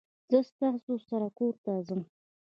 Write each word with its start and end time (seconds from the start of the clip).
زه 0.29 0.39
ستاسو 0.49 0.93
سره 1.09 1.27
کورته 1.37 1.71
ځم 1.87 2.01